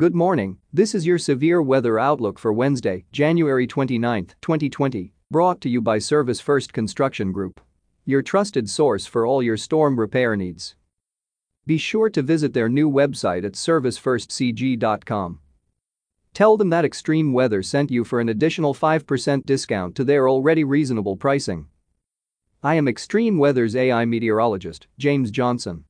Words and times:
Good 0.00 0.14
morning, 0.14 0.56
this 0.72 0.94
is 0.94 1.06
your 1.06 1.18
severe 1.18 1.60
weather 1.60 1.98
outlook 1.98 2.38
for 2.38 2.54
Wednesday, 2.54 3.04
January 3.12 3.66
29, 3.66 4.28
2020, 4.40 5.12
brought 5.30 5.60
to 5.60 5.68
you 5.68 5.82
by 5.82 5.98
Service 5.98 6.40
First 6.40 6.72
Construction 6.72 7.32
Group. 7.32 7.60
Your 8.06 8.22
trusted 8.22 8.70
source 8.70 9.04
for 9.04 9.26
all 9.26 9.42
your 9.42 9.58
storm 9.58 10.00
repair 10.00 10.36
needs. 10.36 10.74
Be 11.66 11.76
sure 11.76 12.08
to 12.08 12.22
visit 12.22 12.54
their 12.54 12.70
new 12.70 12.90
website 12.90 13.44
at 13.44 13.52
servicefirstcg.com. 13.52 15.40
Tell 16.32 16.56
them 16.56 16.70
that 16.70 16.86
extreme 16.86 17.34
weather 17.34 17.62
sent 17.62 17.90
you 17.90 18.02
for 18.02 18.20
an 18.20 18.30
additional 18.30 18.72
5% 18.72 19.44
discount 19.44 19.94
to 19.96 20.04
their 20.04 20.30
already 20.30 20.64
reasonable 20.64 21.18
pricing. 21.18 21.66
I 22.62 22.76
am 22.76 22.88
Extreme 22.88 23.36
Weather's 23.36 23.76
AI 23.76 24.06
meteorologist, 24.06 24.86
James 24.96 25.30
Johnson. 25.30 25.84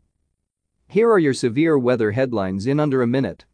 Here 0.89 1.09
are 1.09 1.21
your 1.21 1.33
severe 1.33 1.79
weather 1.79 2.11
headlines 2.11 2.67
in 2.67 2.81
under 2.81 3.03
a 3.03 3.07
minute. 3.07 3.45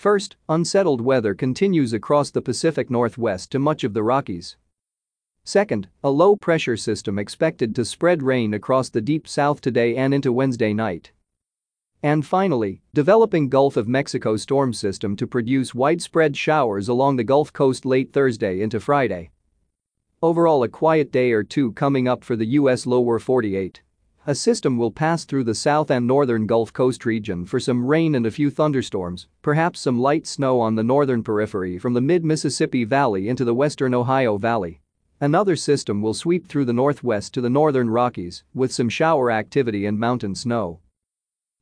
First, 0.00 0.36
unsettled 0.48 1.02
weather 1.02 1.34
continues 1.34 1.92
across 1.92 2.30
the 2.30 2.40
Pacific 2.40 2.90
Northwest 2.90 3.52
to 3.52 3.58
much 3.58 3.84
of 3.84 3.92
the 3.92 4.02
Rockies. 4.02 4.56
Second, 5.44 5.88
a 6.02 6.10
low 6.10 6.36
pressure 6.36 6.78
system 6.78 7.18
expected 7.18 7.74
to 7.74 7.84
spread 7.84 8.22
rain 8.22 8.54
across 8.54 8.88
the 8.88 9.02
deep 9.02 9.28
south 9.28 9.60
today 9.60 9.94
and 9.96 10.14
into 10.14 10.32
Wednesday 10.32 10.72
night. 10.72 11.12
And 12.02 12.24
finally, 12.24 12.80
developing 12.94 13.50
Gulf 13.50 13.76
of 13.76 13.88
Mexico 13.88 14.38
storm 14.38 14.72
system 14.72 15.16
to 15.16 15.26
produce 15.26 15.74
widespread 15.74 16.34
showers 16.34 16.88
along 16.88 17.16
the 17.16 17.22
Gulf 17.22 17.52
Coast 17.52 17.84
late 17.84 18.10
Thursday 18.10 18.62
into 18.62 18.80
Friday. 18.80 19.32
Overall, 20.22 20.62
a 20.62 20.68
quiet 20.70 21.12
day 21.12 21.32
or 21.32 21.42
two 21.42 21.72
coming 21.72 22.08
up 22.08 22.24
for 22.24 22.36
the 22.36 22.46
U.S. 22.46 22.86
lower 22.86 23.18
48. 23.18 23.82
A 24.26 24.34
system 24.34 24.76
will 24.76 24.90
pass 24.90 25.24
through 25.24 25.44
the 25.44 25.54
south 25.54 25.90
and 25.90 26.06
northern 26.06 26.46
Gulf 26.46 26.74
Coast 26.74 27.06
region 27.06 27.46
for 27.46 27.58
some 27.58 27.86
rain 27.86 28.14
and 28.14 28.26
a 28.26 28.30
few 28.30 28.50
thunderstorms, 28.50 29.26
perhaps 29.40 29.80
some 29.80 29.98
light 29.98 30.26
snow 30.26 30.60
on 30.60 30.74
the 30.74 30.84
northern 30.84 31.22
periphery 31.22 31.78
from 31.78 31.94
the 31.94 32.02
mid-Mississippi 32.02 32.84
Valley 32.84 33.30
into 33.30 33.46
the 33.46 33.54
western 33.54 33.94
Ohio 33.94 34.36
Valley. 34.36 34.82
Another 35.22 35.56
system 35.56 36.02
will 36.02 36.12
sweep 36.12 36.46
through 36.46 36.66
the 36.66 36.72
northwest 36.74 37.32
to 37.32 37.40
the 37.40 37.48
northern 37.48 37.88
Rockies 37.88 38.44
with 38.52 38.72
some 38.72 38.90
shower 38.90 39.30
activity 39.30 39.86
and 39.86 39.98
mountain 39.98 40.34
snow. 40.34 40.80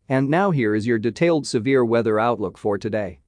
And 0.09 0.29
now 0.29 0.51
here 0.51 0.75
is 0.75 0.87
your 0.87 0.99
detailed 0.99 1.47
severe 1.47 1.85
weather 1.85 2.19
outlook 2.19 2.59
for 2.59 2.77
today. 2.77 3.21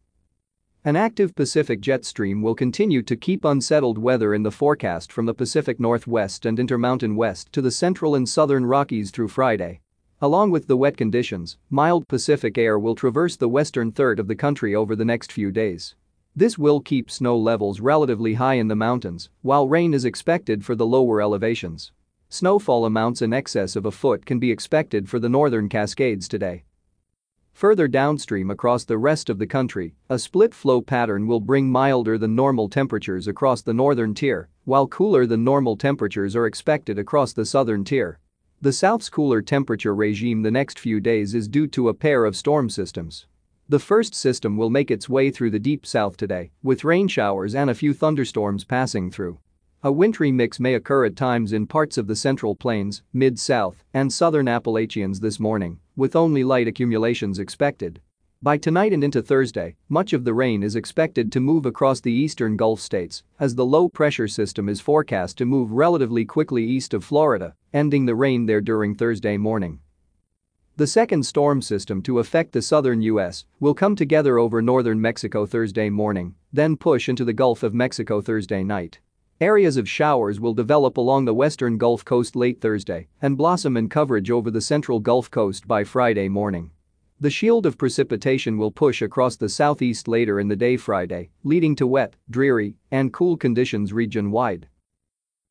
An 0.83 0.97
active 0.97 1.35
Pacific 1.35 1.83
jet 1.83 2.07
stream 2.07 2.41
will 2.41 2.55
continue 2.55 3.03
to 3.03 3.15
keep 3.15 3.45
unsettled 3.45 3.99
weather 3.99 4.33
in 4.33 4.45
the 4.45 4.51
forecast 4.51 5.13
from 5.13 5.27
the 5.27 5.35
Pacific 5.35 5.79
Northwest 5.79 6.47
and 6.47 6.59
Intermountain 6.59 7.17
West 7.17 7.53
to 7.53 7.61
the 7.61 7.71
central 7.71 8.15
and 8.15 8.27
southern 8.27 8.65
Rockies 8.65 9.11
through 9.11 9.29
Friday. 9.29 9.83
Along 10.23 10.51
with 10.51 10.69
the 10.69 10.79
wet 10.79 10.97
conditions, 10.97 11.59
mild 11.69 12.09
Pacific 12.09 12.57
air 12.57 12.79
will 12.79 12.95
traverse 12.95 13.37
the 13.37 13.47
western 13.47 13.93
third 13.93 14.19
of 14.19 14.27
the 14.27 14.35
country 14.35 14.75
over 14.75 14.97
the 14.97 15.05
next 15.05 15.33
few 15.33 15.51
days. 15.51 15.97
This 16.35 16.57
will 16.57 16.81
keep 16.81 17.11
snow 17.11 17.37
levels 17.37 17.81
relatively 17.81 18.33
high 18.33 18.55
in 18.55 18.69
the 18.69 18.75
mountains, 18.75 19.29
while 19.43 19.69
rain 19.69 19.93
is 19.93 20.07
expected 20.07 20.65
for 20.65 20.75
the 20.75 20.87
lower 20.87 21.21
elevations. 21.21 21.93
Snowfall 22.31 22.87
amounts 22.87 23.21
in 23.21 23.35
excess 23.35 23.77
of 23.77 23.85
a 23.85 23.91
foot 23.91 24.25
can 24.25 24.39
be 24.39 24.51
expected 24.51 25.11
for 25.11 25.19
the 25.19 25.29
northern 25.29 25.69
Cascades 25.69 26.27
today. 26.27 26.65
Further 27.55 27.89
downstream 27.89 28.51
across 28.51 28.85
the 28.85 28.97
rest 28.97 29.29
of 29.29 29.39
the 29.39 29.47
country, 29.47 29.95
a 30.09 30.19
split 30.19 30.55
flow 30.55 30.81
pattern 30.81 31.27
will 31.27 31.41
bring 31.41 31.71
milder 31.71 32.17
than 32.17 32.35
normal 32.35 32.69
temperatures 32.69 33.29
across 33.29 33.61
the 33.63 33.75
northern 33.75 34.15
tier, 34.15 34.49
while 34.65 34.87
cooler 34.87 35.27
than 35.27 35.45
normal 35.45 35.77
temperatures 35.77 36.35
are 36.35 36.47
expected 36.47 36.99
across 36.99 37.33
the 37.33 37.45
southern 37.45 37.85
tier. 37.85 38.19
The 38.63 38.73
South's 38.73 39.09
cooler 39.09 39.43
temperature 39.43 39.95
regime 39.95 40.43
the 40.43 40.51
next 40.51 40.79
few 40.79 41.01
days 41.01 41.35
is 41.35 41.49
due 41.49 41.67
to 41.69 41.89
a 41.89 41.95
pair 41.95 42.25
of 42.25 42.37
storm 42.37 42.69
systems. 42.69 43.27
The 43.71 43.79
first 43.79 44.15
system 44.15 44.57
will 44.57 44.69
make 44.69 44.91
its 44.91 45.09
way 45.09 45.31
through 45.31 45.51
the 45.51 45.59
deep 45.59 45.87
south 45.87 46.17
today, 46.17 46.51
with 46.63 46.85
rain 46.85 47.09
showers 47.09 47.55
and 47.55 47.71
a 47.71 47.75
few 47.75 47.95
thunderstorms 47.95 48.65
passing 48.65 49.11
through. 49.11 49.39
A 49.83 49.91
wintry 49.91 50.31
mix 50.31 50.61
may 50.61 50.75
occur 50.75 51.07
at 51.07 51.17
times 51.17 51.55
in 51.55 51.67
parts 51.67 51.97
of 51.97 52.07
the 52.07 52.15
Central 52.15 52.55
Plains, 52.55 53.03
Mid-South, 53.15 53.83
and 53.95 54.13
Southern 54.13 54.47
Appalachians 54.47 55.21
this 55.21 55.41
morning, 55.41 55.79
with 55.97 56.15
only 56.15 56.45
light 56.45 56.69
accumulations 56.69 57.39
expected. 57.39 57.99
By 58.43 58.59
tonight 58.59 58.93
and 58.93 59.03
into 59.03 59.23
Thursday, 59.23 59.77
much 59.89 60.13
of 60.13 60.25
the 60.25 60.35
rain 60.35 60.63
is 60.63 60.77
expected 60.77 61.33
to 61.33 61.41
move 61.41 61.65
across 61.65 62.03
the 62.03 62.13
eastern 62.13 62.59
Gulf 62.59 62.79
states 62.79 63.23
as 63.39 63.55
the 63.55 63.65
low 63.65 63.89
pressure 63.89 64.29
system 64.29 64.69
is 64.69 64.83
forecast 64.83 65.39
to 65.39 65.47
move 65.47 65.73
relatively 65.73 66.27
quickly 66.27 66.63
east 66.63 66.93
of 66.93 67.03
Florida, 67.03 67.55
ending 67.73 68.05
the 68.05 68.15
rain 68.15 68.45
there 68.45 68.61
during 68.61 68.95
Thursday 68.95 69.39
morning. 69.39 69.81
The 70.77 70.87
second 70.87 71.25
storm 71.25 71.63
system 71.63 72.03
to 72.03 72.19
affect 72.19 72.53
the 72.53 72.61
southern 72.61 73.01
U.S. 73.01 73.47
will 73.61 73.73
come 73.73 73.97
together 73.97 74.39
over 74.39 74.61
northern 74.61 75.01
Mexico 75.01 75.47
Thursday 75.47 75.89
morning, 75.89 76.35
then 76.53 76.77
push 76.77 77.09
into 77.09 77.25
the 77.25 77.33
Gulf 77.33 77.63
of 77.63 77.73
Mexico 77.73 78.21
Thursday 78.21 78.63
night. 78.63 78.99
Areas 79.41 79.79
of 79.79 79.89
showers 79.89 80.39
will 80.39 80.53
develop 80.53 80.99
along 80.99 81.25
the 81.25 81.33
western 81.33 81.79
Gulf 81.79 82.05
Coast 82.05 82.37
late 82.37 82.61
Thursday 82.61 83.09
and 83.23 83.39
blossom 83.39 83.75
in 83.75 83.89
coverage 83.89 84.31
over 84.31 84.51
the 84.51 84.61
central 84.61 85.01
Gulf 85.01 85.31
Coast 85.31 85.67
by 85.67 85.83
Friday 85.83 86.29
morning. 86.29 86.73
The 87.21 87.31
shield 87.31 87.65
of 87.65 87.79
precipitation 87.79 88.59
will 88.59 88.71
push 88.71 89.01
across 89.01 89.37
the 89.37 89.49
southeast 89.49 90.09
later 90.09 90.41
in 90.41 90.49
the 90.49 90.57
day 90.57 90.77
Friday, 90.77 91.31
leading 91.43 91.75
to 91.77 91.87
wet, 91.87 92.17
dreary, 92.29 92.77
and 92.91 93.15
cool 93.15 93.39
conditions 93.39 93.95
region-wide. 93.95 94.69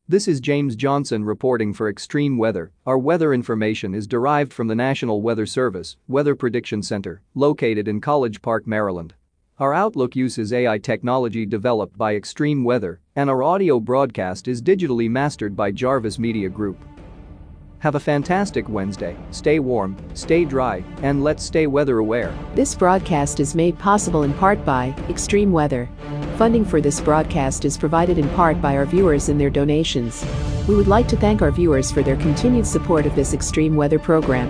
This 0.07 0.27
is 0.27 0.39
James 0.39 0.75
Johnson 0.75 1.25
reporting 1.25 1.73
for 1.73 1.89
Extreme 1.89 2.38
Weather. 2.38 2.71
Our 2.85 3.00
weather 3.00 3.33
information 3.33 3.95
is 3.95 4.06
derived 4.06 4.53
from 4.53 4.67
the 4.67 4.75
National 4.75 5.23
Weather 5.23 5.47
Service 5.47 5.97
Weather 6.07 6.35
Prediction 6.35 6.83
Center, 6.83 7.23
located 7.33 7.88
in 7.88 8.01
College 8.01 8.44
Park, 8.44 8.67
Maryland. 8.67 9.16
Our 9.59 9.73
Outlook 9.73 10.15
uses 10.15 10.53
AI 10.53 10.77
technology 10.77 11.45
developed 11.45 11.97
by 11.97 12.15
Extreme 12.15 12.63
Weather, 12.63 13.01
and 13.17 13.29
our 13.29 13.43
audio 13.43 13.77
broadcast 13.81 14.47
is 14.47 14.61
digitally 14.61 15.09
mastered 15.09 15.53
by 15.53 15.69
Jarvis 15.69 16.17
Media 16.17 16.47
Group. 16.47 16.77
Have 17.79 17.95
a 17.95 17.99
fantastic 17.99 18.69
Wednesday, 18.69 19.17
stay 19.31 19.59
warm, 19.59 19.97
stay 20.13 20.45
dry, 20.45 20.81
and 21.03 21.25
let's 21.25 21.43
stay 21.43 21.67
weather 21.67 21.97
aware. 21.97 22.33
This 22.55 22.73
broadcast 22.73 23.41
is 23.41 23.53
made 23.53 23.77
possible 23.77 24.23
in 24.23 24.33
part 24.33 24.63
by 24.63 24.95
Extreme 25.09 25.51
Weather. 25.51 25.89
Funding 26.37 26.63
for 26.63 26.79
this 26.79 27.01
broadcast 27.01 27.65
is 27.65 27.77
provided 27.77 28.17
in 28.17 28.29
part 28.29 28.61
by 28.61 28.77
our 28.77 28.85
viewers 28.85 29.27
and 29.27 29.41
their 29.41 29.49
donations. 29.49 30.25
We 30.69 30.75
would 30.75 30.87
like 30.87 31.09
to 31.09 31.17
thank 31.17 31.41
our 31.41 31.51
viewers 31.51 31.91
for 31.91 32.01
their 32.01 32.15
continued 32.15 32.65
support 32.65 33.05
of 33.05 33.13
this 33.13 33.33
extreme 33.33 33.75
weather 33.75 33.99
program. 33.99 34.49